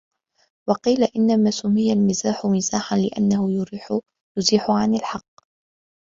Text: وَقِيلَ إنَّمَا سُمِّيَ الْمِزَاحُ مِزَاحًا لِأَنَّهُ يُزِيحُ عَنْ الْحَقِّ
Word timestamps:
وَقِيلَ 0.69 1.03
إنَّمَا 1.15 1.51
سُمِّيَ 1.51 1.93
الْمِزَاحُ 1.93 2.45
مِزَاحًا 2.45 2.95
لِأَنَّهُ 2.97 3.51
يُزِيحُ 4.37 4.71
عَنْ 4.71 4.95
الْحَقِّ 4.95 5.43